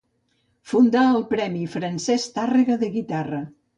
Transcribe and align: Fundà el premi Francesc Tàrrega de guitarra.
Fundà 0.69 1.03
el 1.09 1.21
premi 1.35 1.61
Francesc 1.75 2.33
Tàrrega 2.39 2.79
de 2.85 2.91
guitarra. 2.97 3.45